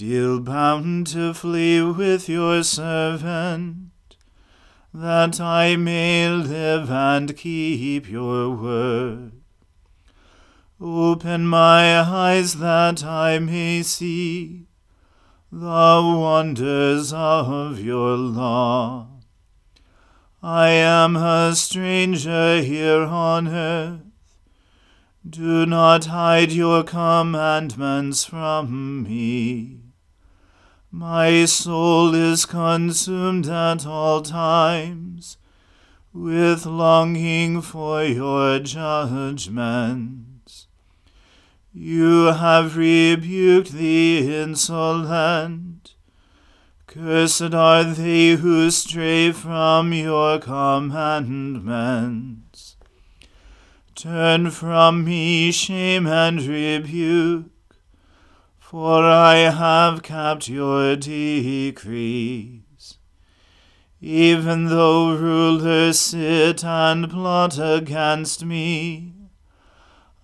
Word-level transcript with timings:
Deal 0.00 0.40
bountifully 0.40 1.82
with 1.82 2.26
your 2.26 2.62
servant, 2.62 3.90
that 4.94 5.38
I 5.38 5.76
may 5.76 6.26
live 6.26 6.90
and 6.90 7.36
keep 7.36 8.08
your 8.08 8.48
word. 8.48 9.32
Open 10.80 11.46
my 11.46 12.00
eyes 12.00 12.54
that 12.54 13.04
I 13.04 13.40
may 13.40 13.82
see 13.82 14.68
the 15.52 16.16
wonders 16.16 17.12
of 17.12 17.78
your 17.78 18.16
law. 18.16 19.06
I 20.42 20.68
am 20.70 21.14
a 21.16 21.54
stranger 21.54 22.62
here 22.62 23.02
on 23.02 23.48
earth. 23.48 24.00
Do 25.28 25.66
not 25.66 26.06
hide 26.06 26.52
your 26.52 26.84
commandments 26.84 28.24
from 28.24 29.02
me. 29.02 29.79
My 30.90 31.44
soul 31.44 32.14
is 32.14 32.46
consumed 32.46 33.48
at 33.48 33.86
all 33.86 34.22
times 34.22 35.36
with 36.12 36.66
longing 36.66 37.62
for 37.62 38.04
your 38.04 38.58
judgments. 38.58 40.66
You 41.72 42.32
have 42.32 42.76
rebuked 42.76 43.72
the 43.72 44.42
insolent 44.42 45.70
Cursed 46.90 47.54
are 47.54 47.84
they 47.84 48.30
who 48.30 48.68
stray 48.68 49.30
from 49.30 49.92
your 49.92 50.40
commandments. 50.40 52.74
Turn 53.94 54.50
from 54.50 55.04
me 55.04 55.52
shame 55.52 56.08
and 56.08 56.42
rebuke, 56.42 57.44
for 58.70 59.02
I 59.02 59.50
have 59.50 60.00
kept 60.04 60.48
your 60.48 60.94
decrees. 60.94 62.62
Even 64.00 64.66
though 64.66 65.16
rulers 65.16 65.98
sit 65.98 66.62
and 66.64 67.10
plot 67.10 67.58
against 67.60 68.44
me, 68.44 69.12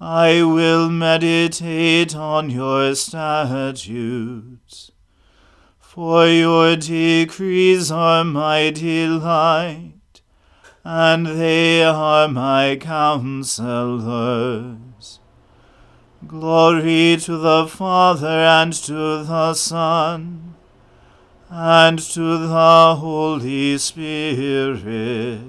I 0.01 0.45
will 0.45 0.89
meditate 0.89 2.15
on 2.15 2.49
your 2.49 2.95
statutes. 2.95 4.93
For 5.81 6.29
your 6.29 6.77
decrees 6.77 7.91
are 7.91 8.23
my 8.23 8.71
delight, 8.71 10.21
and 10.85 11.27
they 11.27 11.83
are 11.83 12.29
my 12.29 12.77
counselors. 12.81 13.67
Glory 16.27 17.17
to 17.19 17.37
the 17.37 17.69
Father 17.69 18.27
and 18.27 18.73
to 18.73 19.23
the 19.23 19.55
Son 19.55 20.55
and 21.49 22.01
to 22.01 22.39
the 22.39 22.97
Holy 22.99 23.79
Spirit, 23.79 25.41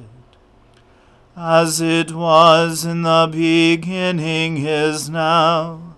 as 1.36 1.82
it 1.82 2.12
was 2.12 2.86
in 2.86 3.02
the 3.02 3.28
beginning 3.32 4.58
is 4.68 5.10
now, 5.10 5.96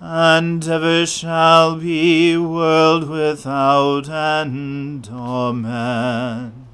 and 0.00 0.66
ever 0.66 1.06
shall 1.06 1.76
be, 1.76 2.36
world 2.36 3.08
without 3.08 4.08
end. 4.08 5.08
Amen. 5.12 6.66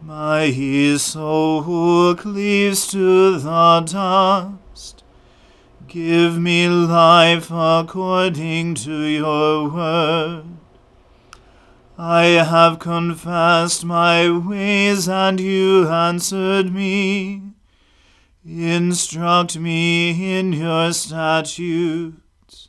My 0.00 0.52
soul 0.96 1.62
who 1.62 2.14
cleaves 2.14 2.86
to 2.92 3.38
the 3.40 3.80
dust. 3.80 4.57
Give 5.88 6.38
me 6.38 6.68
life 6.68 7.50
according 7.50 8.74
to 8.74 9.04
your 9.04 9.70
word. 9.70 10.44
I 11.96 12.24
have 12.24 12.78
confessed 12.78 13.86
my 13.86 14.30
ways, 14.30 15.08
and 15.08 15.40
you 15.40 15.88
answered 15.88 16.74
me. 16.74 17.54
Instruct 18.44 19.58
me 19.58 20.38
in 20.38 20.52
your 20.52 20.92
statutes. 20.92 22.68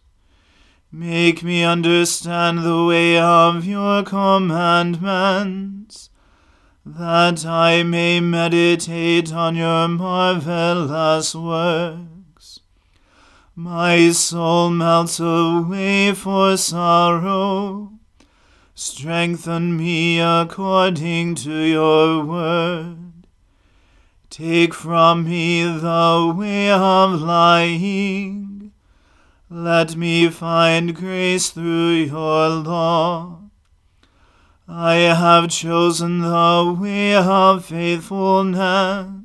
Make 0.90 1.44
me 1.44 1.66
understand 1.66 2.60
the 2.60 2.86
way 2.86 3.20
of 3.20 3.66
your 3.66 4.04
commandments, 4.04 6.10
that 6.86 7.46
I 7.46 7.84
may 7.84 8.22
meditate 8.22 9.34
on 9.34 9.58
your 9.58 9.90
marvelous 9.90 11.36
works. 11.36 12.09
My 13.62 14.12
soul 14.14 14.70
melts 14.70 15.20
away 15.20 16.14
for 16.14 16.56
sorrow 16.56 17.92
Strengthen 18.74 19.76
me 19.76 20.22
according 20.22 21.36
to 21.44 21.64
your 21.64 22.24
word. 22.24 23.28
Take 24.30 24.74
from 24.74 25.26
me 25.26 25.64
the 25.64 26.34
way 26.34 26.72
of 26.72 27.20
lying. 27.22 28.72
Let 29.50 29.98
me 29.98 30.30
find 30.30 30.96
grace 30.96 31.50
through 31.50 31.96
your 32.08 32.48
law. 32.48 33.42
I 34.70 34.94
have 34.94 35.50
chosen 35.50 36.20
the 36.20 36.78
way 36.80 37.14
of 37.14 37.66
faithfulness. 37.66 39.19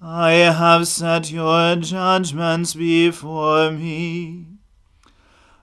I 0.00 0.30
have 0.30 0.86
set 0.86 1.32
your 1.32 1.74
judgments 1.74 2.74
before 2.74 3.72
me. 3.72 4.46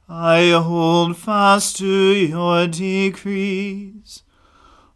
I 0.10 0.50
hold 0.50 1.16
fast 1.16 1.78
to 1.78 1.88
your 1.88 2.68
decrees. 2.68 4.24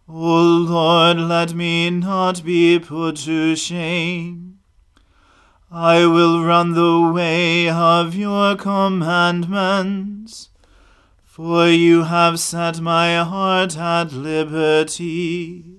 O 0.10 0.42
Lord, 0.68 1.20
let 1.20 1.54
me 1.54 1.90
not 1.90 2.44
be 2.44 2.80
put 2.80 3.16
to 3.18 3.56
shame. 3.56 4.60
I 5.72 6.06
will 6.06 6.44
run 6.44 6.74
the 6.74 7.12
way 7.14 7.70
of 7.70 8.16
your 8.16 8.58
commandments, 8.58 10.50
for 11.24 11.70
you 11.70 12.04
have 12.04 12.42
set 12.42 12.82
my 12.82 13.24
heart 13.24 13.78
at 13.78 14.12
liberty. 14.12 15.79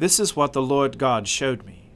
This 0.00 0.18
is 0.18 0.34
what 0.34 0.54
the 0.54 0.62
Lord 0.62 0.96
God 0.96 1.28
showed 1.28 1.66
me. 1.66 1.90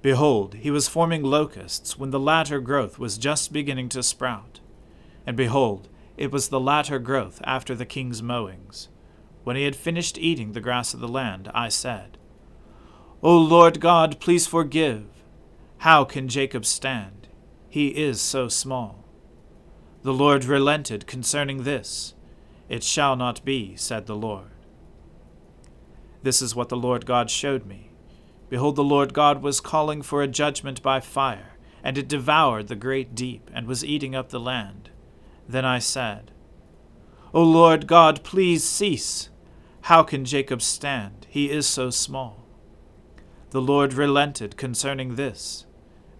Behold, 0.00 0.54
he 0.54 0.70
was 0.70 0.86
forming 0.86 1.24
locusts 1.24 1.98
when 1.98 2.10
the 2.10 2.20
latter 2.20 2.60
growth 2.60 3.00
was 3.00 3.18
just 3.18 3.52
beginning 3.52 3.88
to 3.88 4.02
sprout. 4.04 4.60
And 5.26 5.36
behold, 5.36 5.88
it 6.16 6.30
was 6.30 6.50
the 6.50 6.60
latter 6.60 7.00
growth 7.00 7.40
after 7.42 7.74
the 7.74 7.84
king's 7.84 8.22
mowings. 8.22 8.90
When 9.42 9.56
he 9.56 9.64
had 9.64 9.74
finished 9.74 10.18
eating 10.18 10.52
the 10.52 10.60
grass 10.60 10.94
of 10.94 11.00
the 11.00 11.08
land, 11.08 11.50
I 11.52 11.68
said, 11.68 12.16
O 13.24 13.36
Lord 13.36 13.80
God, 13.80 14.20
please 14.20 14.46
forgive. 14.46 15.06
How 15.78 16.04
can 16.04 16.28
Jacob 16.28 16.64
stand? 16.64 17.26
He 17.68 17.88
is 17.88 18.20
so 18.20 18.46
small. 18.46 19.04
The 20.04 20.14
Lord 20.14 20.44
relented 20.44 21.08
concerning 21.08 21.64
this. 21.64 22.14
It 22.68 22.84
shall 22.84 23.16
not 23.16 23.44
be, 23.44 23.74
said 23.74 24.06
the 24.06 24.14
Lord. 24.14 24.51
This 26.22 26.40
is 26.40 26.54
what 26.54 26.68
the 26.68 26.76
Lord 26.76 27.06
God 27.06 27.30
showed 27.30 27.66
me. 27.66 27.90
Behold, 28.48 28.76
the 28.76 28.84
Lord 28.84 29.14
God 29.14 29.42
was 29.42 29.60
calling 29.60 30.02
for 30.02 30.22
a 30.22 30.28
judgment 30.28 30.82
by 30.82 31.00
fire, 31.00 31.56
and 31.82 31.98
it 31.98 32.08
devoured 32.08 32.68
the 32.68 32.76
great 32.76 33.14
deep, 33.14 33.50
and 33.52 33.66
was 33.66 33.84
eating 33.84 34.14
up 34.14 34.28
the 34.28 34.40
land. 34.40 34.90
Then 35.48 35.64
I 35.64 35.78
said, 35.78 36.30
O 37.34 37.42
Lord 37.42 37.86
God, 37.86 38.22
please 38.22 38.62
cease. 38.62 39.30
How 39.82 40.02
can 40.02 40.24
Jacob 40.24 40.62
stand? 40.62 41.26
He 41.28 41.50
is 41.50 41.66
so 41.66 41.90
small. 41.90 42.46
The 43.50 43.60
Lord 43.60 43.94
relented 43.94 44.56
concerning 44.56 45.16
this. 45.16 45.66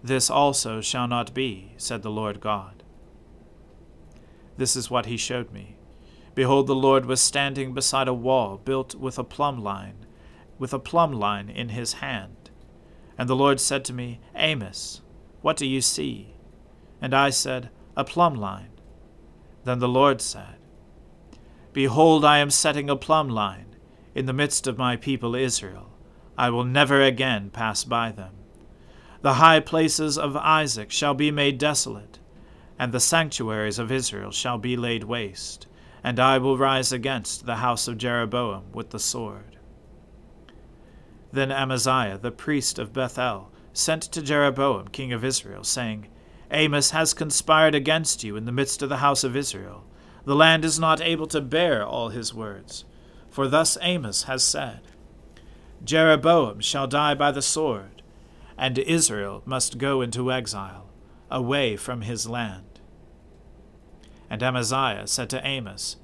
This 0.03 0.29
also 0.29 0.81
shall 0.81 1.07
not 1.07 1.33
be, 1.33 1.73
said 1.77 2.01
the 2.01 2.11
Lord 2.11 2.41
God. 2.41 2.83
This 4.57 4.75
is 4.75 4.89
what 4.89 5.05
he 5.05 5.17
showed 5.17 5.51
me. 5.51 5.77
Behold, 6.35 6.67
the 6.67 6.75
Lord 6.75 7.05
was 7.05 7.21
standing 7.21 7.73
beside 7.73 8.07
a 8.07 8.13
wall 8.13 8.57
built 8.57 8.95
with 8.95 9.19
a 9.19 9.23
plumb 9.23 9.63
line 9.63 10.03
with 10.63 10.73
a 10.73 10.79
plumb 10.79 11.11
line 11.11 11.49
in 11.49 11.69
his 11.69 11.93
hand. 11.93 12.49
And 13.17 13.29
the 13.29 13.35
Lord 13.35 13.59
said 13.59 13.83
to 13.85 13.93
me, 13.93 14.19
Amos, 14.35 15.01
what 15.41 15.57
do 15.57 15.65
you 15.65 15.81
see? 15.81 16.35
And 17.01 17.13
I 17.13 17.31
said, 17.31 17.69
A 17.97 18.03
plumb 18.03 18.35
line. 18.35 18.71
Then 19.65 19.79
the 19.79 19.89
Lord 19.89 20.21
said, 20.21 20.55
Behold, 21.73 22.23
I 22.23 22.37
am 22.37 22.49
setting 22.49 22.89
a 22.89 22.95
plumb 22.95 23.29
line 23.29 23.75
in 24.15 24.25
the 24.25 24.33
midst 24.33 24.67
of 24.67 24.77
my 24.77 24.95
people 24.95 25.35
Israel. 25.35 25.91
I 26.37 26.49
will 26.49 26.63
never 26.63 27.01
again 27.01 27.49
pass 27.49 27.83
by 27.83 28.11
them. 28.11 28.33
The 29.21 29.33
high 29.33 29.59
places 29.59 30.17
of 30.17 30.37
Isaac 30.37 30.91
shall 30.91 31.13
be 31.13 31.31
made 31.31 31.57
desolate, 31.57 32.19
and 32.79 32.91
the 32.91 32.99
sanctuaries 32.99 33.79
of 33.79 33.91
Israel 33.91 34.31
shall 34.31 34.57
be 34.57 34.75
laid 34.75 35.03
waste, 35.03 35.67
and 36.03 36.19
I 36.19 36.37
will 36.37 36.57
rise 36.57 36.91
against 36.91 37.45
the 37.45 37.57
house 37.57 37.87
of 37.87 37.97
Jeroboam 37.97 38.65
with 38.73 38.89
the 38.89 38.99
sword. 38.99 39.57
Then 41.31 41.51
Amaziah, 41.51 42.17
the 42.17 42.31
priest 42.31 42.77
of 42.77 42.93
Bethel, 42.93 43.51
sent 43.71 44.03
to 44.03 44.21
Jeroboam, 44.21 44.89
king 44.89 45.13
of 45.13 45.23
Israel, 45.23 45.63
saying, 45.63 46.07
Amos 46.51 46.91
has 46.91 47.13
conspired 47.13 47.73
against 47.73 48.23
you 48.23 48.35
in 48.35 48.45
the 48.45 48.51
midst 48.51 48.81
of 48.83 48.89
the 48.89 48.97
house 48.97 49.23
of 49.23 49.35
Israel. 49.35 49.85
The 50.25 50.35
land 50.35 50.63
is 50.63 50.79
not 50.79 51.01
able 51.01 51.25
to 51.27 51.41
bear 51.41 51.85
all 51.85 52.09
his 52.09 52.33
words. 52.33 52.85
For 53.31 53.47
thus 53.47 53.77
Amos 53.81 54.23
has 54.23 54.43
said, 54.43 54.81
Jeroboam 55.83 56.59
shall 56.59 56.85
die 56.85 57.15
by 57.15 57.31
the 57.31 57.41
sword, 57.41 58.03
and 58.57 58.77
Israel 58.77 59.41
must 59.45 59.79
go 59.79 60.01
into 60.01 60.31
exile, 60.31 60.89
away 61.31 61.75
from 61.75 62.01
his 62.01 62.29
land. 62.29 62.72
And 64.33 64.41
Amaziah 64.41 65.05
said 65.05 65.29
to 65.29 65.47
Amos, 65.47 65.97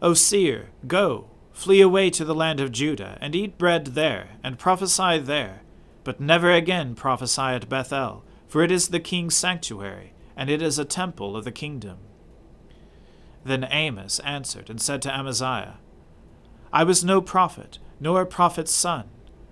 O 0.00 0.14
seer, 0.14 0.68
go, 0.86 1.26
Flee 1.50 1.80
away 1.80 2.08
to 2.08 2.24
the 2.24 2.32
land 2.32 2.60
of 2.60 2.70
Judah, 2.70 3.18
and 3.20 3.34
eat 3.34 3.58
bread 3.58 3.86
there, 3.88 4.36
and 4.44 4.60
prophesy 4.60 5.18
there, 5.18 5.62
but 6.04 6.20
never 6.20 6.52
again 6.52 6.94
prophesy 6.94 7.42
at 7.42 7.68
Bethel, 7.68 8.24
for 8.46 8.62
it 8.62 8.70
is 8.70 8.86
the 8.86 9.00
king's 9.00 9.34
sanctuary, 9.34 10.12
and 10.36 10.48
it 10.48 10.62
is 10.62 10.78
a 10.78 10.84
temple 10.84 11.36
of 11.36 11.42
the 11.42 11.50
kingdom. 11.50 11.98
Then 13.42 13.66
Amos 13.68 14.20
answered 14.20 14.70
and 14.70 14.80
said 14.80 15.02
to 15.02 15.12
Amaziah, 15.12 15.78
I 16.72 16.84
was 16.84 17.02
no 17.04 17.20
prophet, 17.20 17.80
nor 17.98 18.20
a 18.20 18.26
prophet's 18.26 18.72
son, 18.72 19.08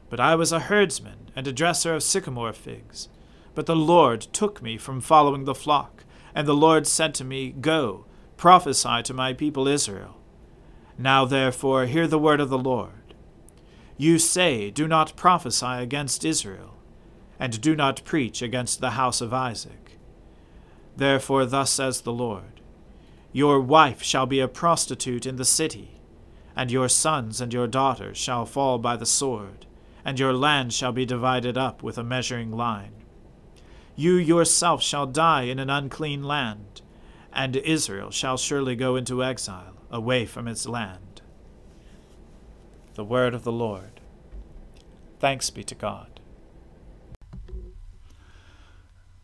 but 0.09 0.21
I 0.21 0.37
was 0.37 0.53
a 0.53 0.61
herdsman 0.61 1.33
and 1.35 1.49
a 1.49 1.53
dresser 1.53 1.93
of 1.93 2.05
sycamore 2.05 2.53
figs. 2.53 3.09
But 3.57 3.67
the 3.67 3.75
Lord 3.75 4.21
took 4.21 4.63
me 4.63 4.79
from 4.79 5.01
following 5.01 5.43
the 5.43 5.57
flock, 5.57 6.05
and 6.37 6.47
the 6.47 6.55
Lord 6.55 6.87
said 6.87 7.15
to 7.17 7.25
me, 7.25 7.51
Go, 7.51 8.07
prophesy 8.43 9.01
to 9.05 9.15
my 9.15 9.33
people 9.33 9.69
Israel. 9.69 10.17
Now 10.99 11.25
therefore 11.25 11.87
hear 11.87 12.09
the 12.09 12.19
word 12.19 12.41
of 12.41 12.49
the 12.49 12.59
Lord. 12.59 13.15
You 13.97 14.19
say, 14.19 14.69
Do 14.69 14.89
not 14.89 15.15
prophesy 15.15 15.65
against 15.65 16.25
Israel, 16.25 16.75
and 17.39 17.61
do 17.61 17.77
not 17.77 18.05
preach 18.05 18.43
against 18.43 18.81
the 18.81 18.99
house 18.99 19.21
of 19.21 19.33
Isaac. 19.33 19.97
Therefore 20.97 21.47
thus 21.47 21.71
says 21.71 22.01
the 22.01 22.13
Lord 22.13 22.61
Your 23.31 23.61
wife 23.61 24.03
shall 24.03 24.27
be 24.27 24.41
a 24.41 24.49
prostitute 24.49 25.25
in 25.25 25.37
the 25.37 25.45
city, 25.45 26.01
and 26.57 26.69
your 26.69 26.89
sons 26.89 27.41
and 27.41 27.55
your 27.55 27.69
daughters 27.69 28.19
shall 28.19 28.45
fall 28.45 28.81
by 28.81 28.97
the 28.97 29.07
sword, 29.07 29.67
and 30.05 30.19
your 30.19 30.33
land 30.33 30.73
shall 30.73 30.91
be 30.91 31.07
divided 31.07 31.57
up 31.57 31.81
with 31.81 31.97
a 31.97 32.03
measuring 32.03 32.51
line. 32.51 33.05
You 33.95 34.17
yourself 34.17 34.83
shall 34.83 35.07
die 35.07 35.43
in 35.43 35.61
an 35.61 35.71
unclean 35.71 36.25
land, 36.25 36.82
and 37.33 37.57
Israel 37.57 38.11
shall 38.11 38.37
surely 38.37 38.77
go 38.77 38.97
into 38.97 39.23
exile 39.25 39.75
away 39.91 40.27
from 40.27 40.49
its 40.49 40.67
land. 40.67 41.23
The 42.95 43.05
word 43.05 43.35
of 43.35 43.45
the 43.45 43.53
Lord. 43.53 44.01
Thanks 45.19 45.51
be 45.51 45.65
to 45.65 45.75
God. 45.75 46.21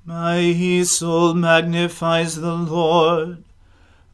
My 0.05 0.55
soul 0.85 1.35
magnifies 1.35 2.37
the 2.37 2.55
Lord. 2.55 3.45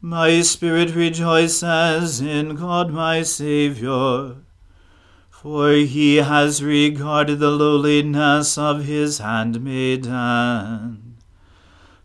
My 0.01 0.41
spirit 0.41 0.95
rejoices 0.95 2.21
in 2.21 2.57
God 2.57 2.91
my 2.91 3.23
Saviour. 3.23 4.39
For 5.31 5.73
he 5.73 6.17
has 6.17 6.65
regarded 6.65 7.39
the 7.39 7.51
lowliness 7.51 8.59
of 8.59 8.87
his 8.87 9.19
handmaiden. 9.19 11.04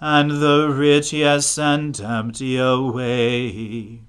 and 0.00 0.30
the 0.42 0.68
rich 0.68 1.10
has 1.10 1.46
sent 1.46 2.00
empty 2.00 2.56
away. 2.56 4.00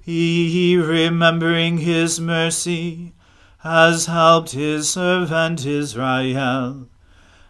He, 0.00 0.76
remembering 0.76 1.78
his 1.78 2.18
mercy, 2.18 3.12
has 3.58 4.06
helped 4.06 4.52
his 4.52 4.90
servant 4.90 5.64
Israel, 5.64 6.88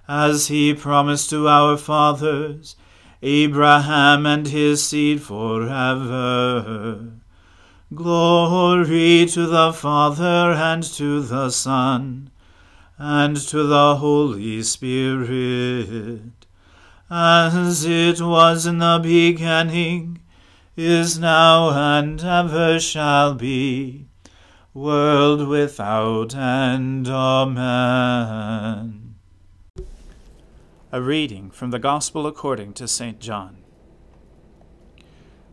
as 0.07 0.49
he 0.49 0.75
promised 0.75 1.31
to 1.31 1.49
our 1.49 1.77
fathers, 1.79 2.77
Abraham 3.23 4.27
and 4.27 4.49
his 4.49 4.85
seed 4.85 5.23
forever. 5.23 7.13
Glory 7.95 9.27
to 9.27 9.47
the 9.47 9.73
Father 9.73 10.53
and 10.53 10.83
to 10.83 11.21
the 11.21 11.51
Son 11.51 12.31
and 12.99 13.37
to 13.37 13.63
the 13.65 13.97
Holy 13.97 14.63
Spirit, 14.63 16.42
as 17.15 17.85
it 17.85 18.23
was 18.23 18.65
in 18.65 18.79
the 18.79 18.99
beginning, 19.03 20.23
is 20.79 21.19
now, 21.19 21.69
and 21.69 22.25
ever 22.25 22.81
shall 22.81 23.35
be, 23.35 24.07
world 24.73 25.47
without 25.47 26.35
end. 26.35 27.07
Amen. 27.07 28.35
A 30.91 31.03
reading 31.03 31.51
from 31.51 31.71
the 31.71 31.79
Gospel 31.79 32.27
according 32.27 32.73
to 32.75 32.89
St. 32.89 33.21
John. 33.21 33.59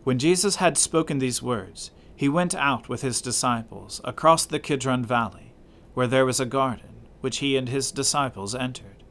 When 0.06 0.18
Jesus 0.18 0.56
had 0.56 0.78
spoken 0.78 1.20
these 1.20 1.44
words, 1.44 1.92
he 2.16 2.30
went 2.30 2.56
out 2.56 2.88
with 2.88 3.02
his 3.02 3.22
disciples 3.22 4.00
across 4.06 4.46
the 4.46 4.60
Kidron 4.60 5.04
Valley, 5.04 5.52
where 5.94 6.08
there 6.08 6.26
was 6.26 6.40
a 6.40 6.46
garden, 6.46 7.06
which 7.20 7.40
he 7.40 7.58
and 7.58 7.68
his 7.68 7.92
disciples 7.92 8.56
entered. 8.56 9.04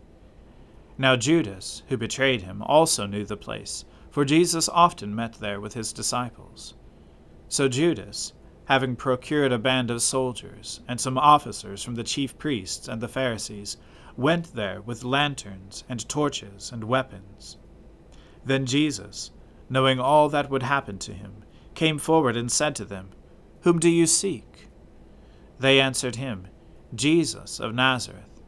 Now 1.00 1.14
Judas, 1.14 1.84
who 1.88 1.96
betrayed 1.96 2.42
him, 2.42 2.60
also 2.62 3.06
knew 3.06 3.24
the 3.24 3.36
place, 3.36 3.84
for 4.10 4.24
Jesus 4.24 4.68
often 4.68 5.14
met 5.14 5.34
there 5.34 5.60
with 5.60 5.74
his 5.74 5.92
disciples. 5.92 6.74
So 7.48 7.68
Judas, 7.68 8.32
having 8.64 8.96
procured 8.96 9.52
a 9.52 9.58
band 9.58 9.92
of 9.92 10.02
soldiers 10.02 10.80
and 10.88 11.00
some 11.00 11.16
officers 11.16 11.84
from 11.84 11.94
the 11.94 12.02
chief 12.02 12.36
priests 12.36 12.88
and 12.88 13.00
the 13.00 13.06
Pharisees, 13.06 13.76
went 14.16 14.54
there 14.54 14.80
with 14.80 15.04
lanterns 15.04 15.84
and 15.88 16.06
torches 16.08 16.72
and 16.72 16.82
weapons. 16.82 17.56
Then 18.44 18.66
Jesus, 18.66 19.30
knowing 19.70 20.00
all 20.00 20.28
that 20.28 20.50
would 20.50 20.64
happen 20.64 20.98
to 20.98 21.12
him, 21.12 21.44
came 21.76 21.98
forward 21.98 22.36
and 22.36 22.50
said 22.50 22.74
to 22.74 22.84
them, 22.84 23.10
Whom 23.60 23.78
do 23.78 23.88
you 23.88 24.06
seek? 24.06 24.68
They 25.60 25.80
answered 25.80 26.16
him, 26.16 26.48
Jesus 26.92 27.60
of 27.60 27.72
Nazareth. 27.72 28.42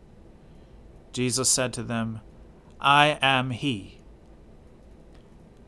Jesus 1.13 1.49
said 1.49 1.73
to 1.75 1.85
them, 1.85 2.21
I 2.81 3.19
am 3.21 3.51
he. 3.51 4.01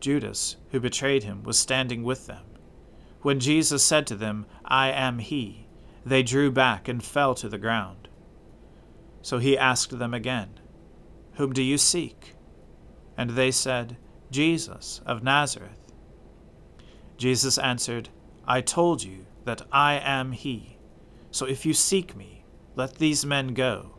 Judas, 0.00 0.57
who 0.71 0.81
betrayed 0.81 1.23
him, 1.23 1.42
was 1.42 1.59
standing 1.59 2.02
with 2.02 2.26
them. 2.26 2.45
When 3.21 3.38
Jesus 3.38 3.85
said 3.85 4.07
to 4.09 4.16
them, 4.16 4.47
I 4.64 4.90
am 4.90 5.21
he, 5.21 5.69
they 6.04 6.23
drew 6.23 6.50
back 6.50 6.88
and 6.88 7.02
fell 7.02 7.35
to 7.37 7.49
the 7.49 7.59
ground. 7.59 8.09
So 9.23 9.38
he 9.38 9.57
asked 9.57 9.99
them 9.99 10.12
again, 10.12 10.59
Whom 11.35 11.52
do 11.52 11.62
you 11.62 11.78
seek? 11.78 12.35
And 13.16 13.31
they 13.31 13.50
said, 13.50 13.97
Jesus 14.31 15.00
of 15.07 15.23
Nazareth. 15.23 15.92
Jesus 17.16 17.59
answered, 17.59 18.09
I 18.45 18.61
told 18.61 19.04
you 19.04 19.26
that 19.45 19.62
I 19.71 19.95
am 19.95 20.33
he. 20.33 20.78
So 21.31 21.47
if 21.47 21.64
you 21.64 21.75
seek 21.75 22.16
me, 22.16 22.45
let 22.75 22.97
these 22.97 23.25
men 23.25 23.54
go. 23.54 23.99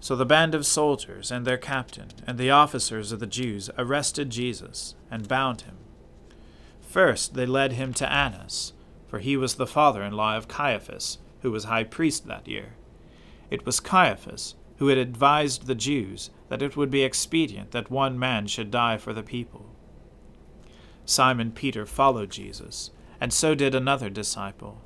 So 0.00 0.16
the 0.16 0.24
band 0.24 0.54
of 0.54 0.64
soldiers 0.64 1.30
and 1.30 1.46
their 1.46 1.58
captain 1.58 2.08
and 2.26 2.38
the 2.38 2.50
officers 2.50 3.12
of 3.12 3.20
the 3.20 3.26
Jews 3.26 3.68
arrested 3.76 4.30
Jesus 4.30 4.94
and 5.10 5.28
bound 5.28 5.62
him. 5.62 5.76
First 6.80 7.34
they 7.34 7.46
led 7.46 7.72
him 7.72 7.92
to 7.94 8.10
Annas, 8.10 8.72
for 9.06 9.18
he 9.18 9.36
was 9.36 9.54
the 9.54 9.66
father 9.66 10.02
in 10.02 10.14
law 10.14 10.36
of 10.36 10.48
Caiaphas, 10.48 11.18
who 11.42 11.50
was 11.50 11.64
high 11.64 11.84
priest 11.84 12.26
that 12.26 12.48
year. 12.48 12.74
It 13.50 13.66
was 13.66 13.78
Caiaphas 13.78 14.54
who 14.78 14.88
had 14.88 14.98
advised 14.98 15.66
the 15.66 15.74
Jews 15.74 16.30
that 16.48 16.62
it 16.62 16.76
would 16.76 16.90
be 16.90 17.02
expedient 17.02 17.72
that 17.72 17.90
one 17.90 18.18
man 18.18 18.46
should 18.46 18.70
die 18.70 18.96
for 18.96 19.12
the 19.12 19.22
people. 19.22 19.66
Simon 21.04 21.52
Peter 21.52 21.84
followed 21.84 22.30
Jesus, 22.30 22.90
and 23.20 23.32
so 23.32 23.54
did 23.54 23.74
another 23.74 24.08
disciple 24.08 24.80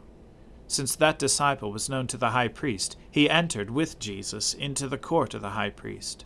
since 0.66 0.96
that 0.96 1.18
disciple 1.18 1.70
was 1.70 1.88
known 1.88 2.06
to 2.08 2.16
the 2.16 2.30
high 2.30 2.48
priest, 2.48 2.96
he 3.10 3.28
entered 3.28 3.70
with 3.70 3.98
Jesus 3.98 4.54
into 4.54 4.88
the 4.88 4.98
court 4.98 5.34
of 5.34 5.42
the 5.42 5.50
high 5.50 5.70
priest. 5.70 6.24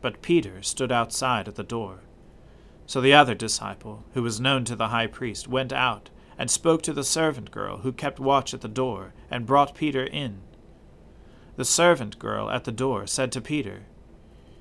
But 0.00 0.22
Peter 0.22 0.62
stood 0.62 0.92
outside 0.92 1.48
at 1.48 1.54
the 1.54 1.62
door. 1.62 2.00
So 2.86 3.00
the 3.00 3.14
other 3.14 3.34
disciple, 3.34 4.04
who 4.14 4.22
was 4.22 4.40
known 4.40 4.64
to 4.64 4.76
the 4.76 4.88
high 4.88 5.08
priest, 5.08 5.48
went 5.48 5.72
out 5.72 6.10
and 6.38 6.50
spoke 6.50 6.82
to 6.82 6.92
the 6.92 7.04
servant 7.04 7.50
girl 7.50 7.78
who 7.78 7.92
kept 7.92 8.20
watch 8.20 8.54
at 8.54 8.60
the 8.60 8.68
door, 8.68 9.12
and 9.30 9.44
brought 9.44 9.74
Peter 9.74 10.04
in. 10.04 10.40
The 11.56 11.64
servant 11.64 12.18
girl 12.20 12.48
at 12.48 12.62
the 12.62 12.72
door 12.72 13.08
said 13.08 13.32
to 13.32 13.40
Peter, 13.40 13.86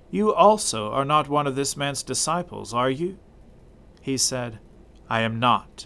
You 0.10 0.34
also 0.34 0.92
are 0.92 1.06
not 1.06 1.30
one 1.30 1.46
of 1.46 1.56
this 1.56 1.78
man's 1.78 2.02
disciples, 2.02 2.74
are 2.74 2.90
you? 2.90 3.20
He 4.02 4.18
said, 4.18 4.58
I 5.08 5.22
am 5.22 5.40
not. 5.40 5.86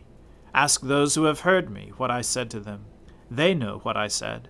Ask 0.53 0.81
those 0.81 1.15
who 1.15 1.23
have 1.25 1.41
heard 1.41 1.69
me 1.69 1.91
what 1.97 2.11
I 2.11 2.21
said 2.21 2.49
to 2.51 2.59
them. 2.59 2.85
They 3.29 3.53
know 3.53 3.79
what 3.83 3.95
I 3.95 4.07
said. 4.07 4.49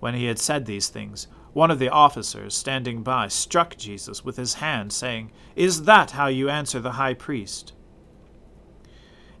When 0.00 0.14
he 0.14 0.26
had 0.26 0.38
said 0.38 0.66
these 0.66 0.88
things, 0.88 1.28
one 1.52 1.70
of 1.70 1.78
the 1.78 1.88
officers 1.88 2.54
standing 2.54 3.02
by 3.02 3.28
struck 3.28 3.76
Jesus 3.76 4.24
with 4.24 4.36
his 4.36 4.54
hand, 4.54 4.92
saying, 4.92 5.30
Is 5.54 5.84
that 5.84 6.10
how 6.10 6.26
you 6.26 6.50
answer 6.50 6.80
the 6.80 6.92
high 6.92 7.14
priest? 7.14 7.72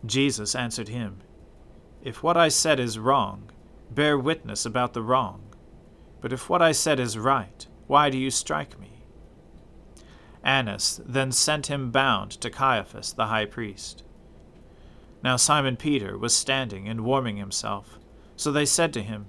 Jesus 0.06 0.54
answered 0.54 0.88
him, 0.88 1.18
If 2.02 2.22
what 2.22 2.36
I 2.36 2.48
said 2.48 2.78
is 2.78 2.98
wrong, 2.98 3.50
bear 3.90 4.16
witness 4.16 4.64
about 4.64 4.92
the 4.92 5.02
wrong. 5.02 5.42
But 6.20 6.32
if 6.32 6.48
what 6.48 6.62
I 6.62 6.72
said 6.72 7.00
is 7.00 7.18
right, 7.18 7.66
why 7.86 8.10
do 8.10 8.16
you 8.16 8.30
strike 8.30 8.78
me? 8.78 9.04
Annas 10.42 11.00
then 11.04 11.32
sent 11.32 11.66
him 11.66 11.90
bound 11.90 12.30
to 12.32 12.50
Caiaphas 12.50 13.14
the 13.14 13.26
high 13.26 13.46
priest. 13.46 14.04
Now 15.24 15.36
Simon 15.36 15.76
Peter 15.76 16.16
was 16.16 16.36
standing 16.36 16.86
and 16.86 17.00
warming 17.00 17.38
himself. 17.38 17.98
So 18.36 18.52
they 18.52 18.66
said 18.66 18.92
to 18.92 19.02
him, 19.02 19.26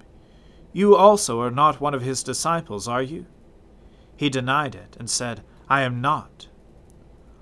you 0.76 0.94
also 0.94 1.40
are 1.40 1.50
not 1.50 1.80
one 1.80 1.94
of 1.94 2.02
his 2.02 2.22
disciples, 2.22 2.86
are 2.86 3.00
you? 3.00 3.24
He 4.14 4.28
denied 4.28 4.74
it, 4.74 4.94
and 5.00 5.08
said, 5.08 5.42
I 5.70 5.80
am 5.80 6.02
not. 6.02 6.48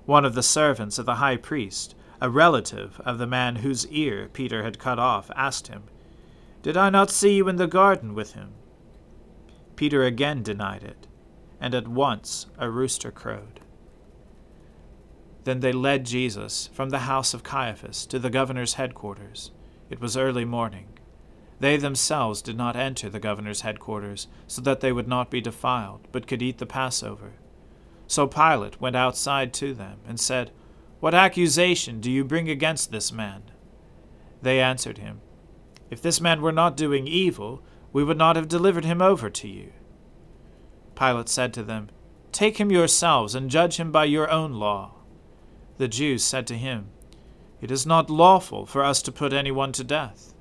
One 0.06 0.24
of 0.24 0.34
the 0.34 0.42
servants 0.42 1.00
of 1.00 1.06
the 1.06 1.16
high 1.16 1.36
priest, 1.36 1.96
a 2.20 2.30
relative 2.30 3.00
of 3.04 3.18
the 3.18 3.26
man 3.26 3.56
whose 3.56 3.88
ear 3.88 4.30
Peter 4.32 4.62
had 4.62 4.78
cut 4.78 5.00
off, 5.00 5.32
asked 5.34 5.66
him, 5.66 5.82
Did 6.62 6.76
I 6.76 6.90
not 6.90 7.10
see 7.10 7.34
you 7.34 7.48
in 7.48 7.56
the 7.56 7.66
garden 7.66 8.14
with 8.14 8.34
him? 8.34 8.52
Peter 9.74 10.04
again 10.04 10.44
denied 10.44 10.84
it, 10.84 11.08
and 11.60 11.74
at 11.74 11.88
once 11.88 12.46
a 12.56 12.70
rooster 12.70 13.10
crowed. 13.10 13.58
Then 15.44 15.60
they 15.60 15.72
led 15.72 16.06
Jesus 16.06 16.68
from 16.72 16.90
the 16.90 17.00
house 17.00 17.34
of 17.34 17.42
Caiaphas 17.42 18.06
to 18.06 18.18
the 18.18 18.30
governor's 18.30 18.74
headquarters. 18.74 19.50
It 19.90 20.00
was 20.00 20.16
early 20.16 20.44
morning. 20.44 20.88
They 21.60 21.76
themselves 21.76 22.42
did 22.42 22.56
not 22.56 22.76
enter 22.76 23.08
the 23.08 23.20
governor's 23.20 23.60
headquarters, 23.60 24.26
so 24.46 24.60
that 24.62 24.80
they 24.80 24.92
would 24.92 25.06
not 25.06 25.30
be 25.30 25.40
defiled, 25.40 26.08
but 26.12 26.26
could 26.26 26.42
eat 26.42 26.58
the 26.58 26.66
Passover. 26.66 27.34
So 28.06 28.26
Pilate 28.26 28.80
went 28.80 28.96
outside 28.96 29.52
to 29.54 29.72
them, 29.72 29.98
and 30.06 30.18
said, 30.18 30.50
What 31.00 31.14
accusation 31.14 32.00
do 32.00 32.10
you 32.10 32.24
bring 32.24 32.48
against 32.48 32.90
this 32.90 33.12
man? 33.12 33.44
They 34.42 34.60
answered 34.60 34.98
him, 34.98 35.20
If 35.90 36.02
this 36.02 36.20
man 36.20 36.42
were 36.42 36.52
not 36.52 36.76
doing 36.76 37.06
evil, 37.06 37.62
we 37.92 38.02
would 38.02 38.18
not 38.18 38.36
have 38.36 38.48
delivered 38.48 38.84
him 38.84 39.00
over 39.00 39.30
to 39.30 39.48
you. 39.48 39.72
Pilate 40.96 41.28
said 41.28 41.54
to 41.54 41.62
them, 41.62 41.88
Take 42.32 42.58
him 42.58 42.70
yourselves, 42.70 43.34
and 43.34 43.50
judge 43.50 43.76
him 43.76 43.92
by 43.92 44.04
your 44.04 44.30
own 44.30 44.54
law. 44.54 44.94
The 45.76 45.88
Jews 45.88 46.22
said 46.22 46.46
to 46.48 46.54
him, 46.54 46.88
It 47.60 47.70
is 47.70 47.84
not 47.84 48.10
lawful 48.10 48.66
for 48.66 48.84
us 48.84 49.02
to 49.02 49.12
put 49.12 49.32
anyone 49.32 49.72
to 49.72 49.84
death. 49.84 50.34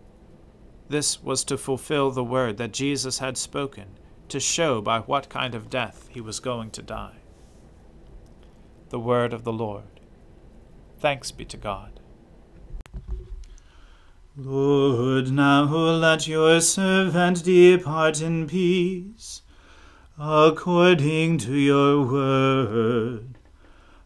This 0.89 1.23
was 1.23 1.43
to 1.45 1.57
fulfill 1.57 2.11
the 2.11 2.23
word 2.23 2.57
that 2.57 2.71
Jesus 2.71 3.19
had 3.19 3.37
spoken, 3.37 3.97
to 4.29 4.39
show 4.39 4.81
by 4.81 4.99
what 4.99 5.29
kind 5.29 5.55
of 5.55 5.69
death 5.69 6.07
he 6.11 6.21
was 6.21 6.39
going 6.39 6.69
to 6.71 6.81
die. 6.81 7.17
The 8.89 8.99
word 8.99 9.33
of 9.33 9.43
the 9.43 9.53
Lord. 9.53 9.99
Thanks 10.99 11.31
be 11.31 11.45
to 11.45 11.57
God. 11.57 11.99
Lord, 14.35 15.31
now 15.31 15.65
let 15.65 16.27
your 16.27 16.59
servant 16.61 17.43
depart 17.43 18.21
in 18.21 18.47
peace, 18.47 19.41
according 20.17 21.37
to 21.39 21.55
your 21.55 22.05
word. 22.05 23.32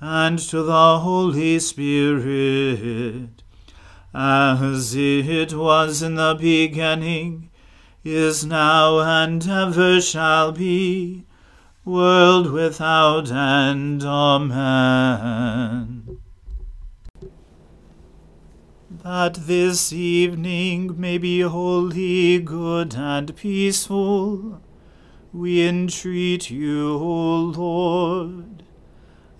and 0.00 0.38
to 0.38 0.62
the 0.62 0.98
Holy 0.98 1.58
Spirit, 1.58 3.42
as 4.14 4.94
it 4.94 5.54
was 5.54 6.02
in 6.02 6.14
the 6.14 6.36
beginning 6.38 7.50
is 8.06 8.46
now 8.46 9.00
and 9.00 9.46
ever 9.48 10.00
shall 10.00 10.52
be, 10.52 11.24
world 11.84 12.52
without 12.52 13.32
end. 13.32 14.04
Amen. 14.04 16.18
That 19.02 19.34
this 19.34 19.92
evening 19.92 21.00
may 21.00 21.18
be 21.18 21.40
holy, 21.40 22.38
good, 22.38 22.94
and 22.94 23.34
peaceful, 23.36 24.60
we 25.32 25.66
entreat 25.66 26.48
you, 26.50 26.94
O 26.94 27.52
Lord, 27.56 28.55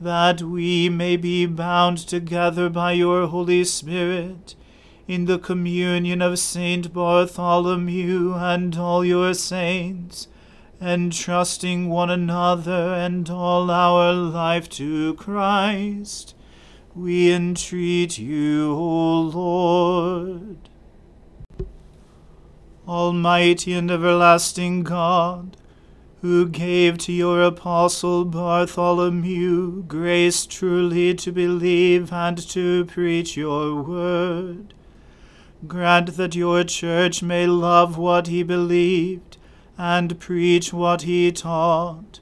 that 0.00 0.42
we 0.42 0.88
may 0.88 1.16
be 1.16 1.46
bound 1.46 1.98
together 1.98 2.68
by 2.68 2.92
your 2.92 3.26
Holy 3.26 3.64
Spirit 3.64 4.54
in 5.06 5.24
the 5.24 5.38
communion 5.38 6.22
of 6.22 6.38
Saint 6.38 6.92
Bartholomew 6.92 8.34
and 8.34 8.76
all 8.76 9.04
your 9.04 9.34
saints 9.34 10.28
entrusting 10.80 11.88
one 11.88 12.10
another 12.10 12.94
and 12.94 13.28
all 13.28 13.70
our 13.70 14.12
life 14.12 14.68
to 14.68 15.14
Christ, 15.14 16.34
we 16.94 17.32
entreat 17.32 18.18
you, 18.18 18.72
O 18.72 19.20
Lord. 19.22 20.68
Almighty 22.86 23.74
and 23.74 23.90
everlasting 23.90 24.82
God, 24.82 25.57
who 26.20 26.48
gave 26.48 26.98
to 26.98 27.12
your 27.12 27.42
apostle 27.42 28.24
Bartholomew 28.24 29.84
grace 29.84 30.46
truly 30.46 31.14
to 31.14 31.30
believe 31.30 32.12
and 32.12 32.36
to 32.50 32.84
preach 32.86 33.36
your 33.36 33.80
word, 33.82 34.74
grant 35.68 36.16
that 36.16 36.34
your 36.34 36.64
church 36.64 37.22
may 37.22 37.46
love 37.46 37.96
what 37.96 38.26
he 38.26 38.42
believed 38.42 39.36
and 39.76 40.18
preach 40.18 40.72
what 40.72 41.02
he 41.02 41.30
taught. 41.30 42.18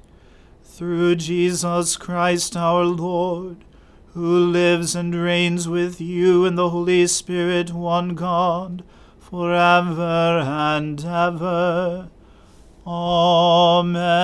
Through 0.63 1.17
Jesus 1.17 1.97
Christ 1.97 2.55
our 2.55 2.85
Lord, 2.85 3.57
who 4.13 4.39
lives 4.39 4.95
and 4.95 5.15
reigns 5.15 5.67
with 5.67 6.03
you 6.03 6.45
in 6.45 6.55
the 6.55 6.69
Holy 6.69 7.07
Spirit, 7.07 7.73
one 7.73 8.15
God, 8.15 8.83
for 9.19 9.55
ever 9.55 10.43
and 10.45 11.03
ever. 11.03 12.11
Amen. 12.87 14.22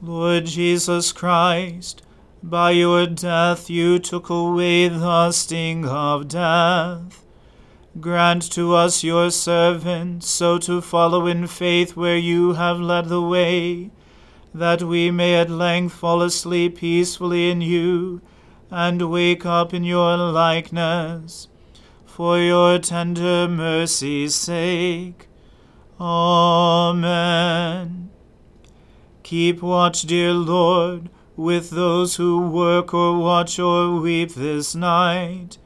Lord 0.00 0.46
Jesus 0.46 1.12
Christ, 1.12 2.00
by 2.42 2.70
your 2.70 3.06
death 3.06 3.68
you 3.68 3.98
took 3.98 4.30
away 4.30 4.88
the 4.88 5.30
sting 5.32 5.84
of 5.84 6.26
death. 6.28 7.22
Grant 8.00 8.50
to 8.52 8.74
us, 8.74 9.04
your 9.04 9.30
servants, 9.30 10.26
so 10.26 10.56
to 10.58 10.80
follow 10.80 11.26
in 11.26 11.46
faith 11.46 11.96
where 11.96 12.16
you 12.16 12.54
have 12.54 12.80
led 12.80 13.10
the 13.10 13.20
way, 13.20 13.90
that 14.54 14.82
we 14.82 15.10
may 15.10 15.34
at 15.34 15.50
length 15.50 15.92
fall 15.92 16.22
asleep 16.22 16.78
peacefully 16.78 17.50
in 17.50 17.60
you, 17.60 18.22
and 18.70 19.10
wake 19.10 19.44
up 19.44 19.74
in 19.74 19.84
your 19.84 20.16
likeness. 20.16 21.48
For 22.20 22.38
your 22.38 22.78
tender 22.78 23.48
mercy's 23.48 24.34
sake. 24.34 25.26
Amen. 25.98 28.10
Keep 29.22 29.62
watch, 29.62 30.02
dear 30.02 30.34
Lord, 30.34 31.08
with 31.34 31.70
those 31.70 32.16
who 32.16 32.46
work 32.46 32.92
or 32.92 33.18
watch 33.18 33.58
or 33.58 33.98
weep 33.98 34.34
this 34.34 34.74
night, 34.74 35.56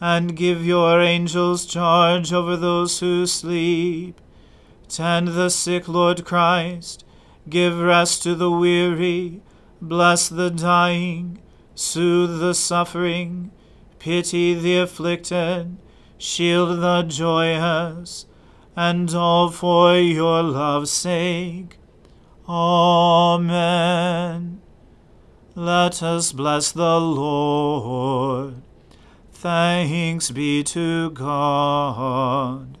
and 0.00 0.36
give 0.36 0.64
your 0.64 1.00
angels 1.00 1.66
charge 1.66 2.32
over 2.32 2.56
those 2.56 3.00
who 3.00 3.26
sleep. 3.26 4.20
Tend 4.88 5.26
the 5.26 5.50
sick, 5.50 5.88
Lord 5.88 6.24
Christ, 6.24 7.04
give 7.48 7.80
rest 7.80 8.22
to 8.22 8.36
the 8.36 8.52
weary, 8.52 9.42
bless 9.82 10.28
the 10.28 10.52
dying, 10.52 11.40
soothe 11.74 12.38
the 12.38 12.54
suffering, 12.54 13.50
pity 13.98 14.54
the 14.54 14.78
afflicted, 14.78 15.78
shield 16.18 16.80
the 16.80 17.02
joyous, 17.02 18.26
and 18.74 19.14
all 19.14 19.50
for 19.50 19.96
your 19.96 20.42
love's 20.42 20.90
sake. 20.90 21.78
Amen. 22.48 23.46
Let 25.54 26.02
us 26.02 26.32
bless 26.32 26.70
the 26.72 27.00
Lord. 27.00 28.62
Thanks 29.32 30.30
be 30.30 30.62
to 30.64 31.10
God. 31.10 32.76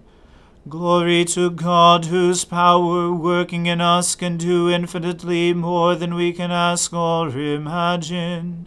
Glory 0.68 1.24
to 1.26 1.50
God, 1.50 2.06
whose 2.06 2.44
power 2.44 3.12
working 3.12 3.66
in 3.66 3.80
us 3.80 4.14
can 4.16 4.36
do 4.36 4.68
infinitely 4.68 5.54
more 5.54 5.94
than 5.94 6.14
we 6.14 6.32
can 6.32 6.50
ask 6.50 6.92
or 6.92 7.28
imagine. 7.28 8.66